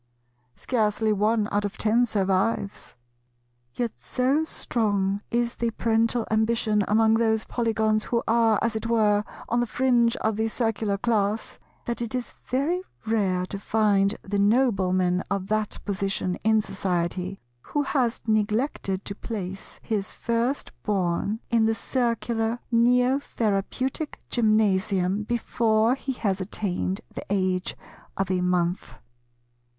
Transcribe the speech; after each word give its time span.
Scarcely 0.55 1.13
one 1.13 1.47
out 1.51 1.63
of 1.63 1.77
ten 1.77 2.07
survives. 2.07 2.95
Yet 3.75 3.99
so 4.01 4.43
strong 4.45 5.21
is 5.29 5.53
the 5.53 5.69
parental 5.69 6.25
ambition 6.31 6.83
among 6.87 7.13
those 7.13 7.45
Polygons 7.45 8.05
who 8.05 8.23
are, 8.27 8.57
as 8.63 8.75
it 8.75 8.87
were, 8.87 9.23
on 9.47 9.59
the 9.59 9.67
fringe 9.67 10.15
of 10.15 10.37
the 10.37 10.47
Circular 10.47 10.97
class, 10.97 11.59
that 11.85 12.01
it 12.01 12.15
is 12.15 12.33
very 12.45 12.81
rare 13.05 13.45
to 13.45 13.59
find 13.59 14.15
the 14.23 14.39
Nobleman 14.39 15.21
of 15.29 15.49
that 15.49 15.77
position 15.85 16.33
in 16.43 16.63
society, 16.63 17.39
who 17.61 17.83
has 17.83 18.21
neglected 18.25 19.05
to 19.05 19.13
place 19.13 19.79
his 19.83 20.11
first 20.13 20.71
born 20.81 21.41
in 21.51 21.65
the 21.67 21.75
Circular 21.75 22.57
Neo 22.71 23.19
Therapeutic 23.19 24.19
Gymnasium 24.31 25.21
before 25.25 25.93
he 25.93 26.13
has 26.13 26.41
attained 26.41 27.01
the 27.13 27.23
age 27.29 27.77
of 28.17 28.31
a 28.31 28.41
month. 28.41 28.95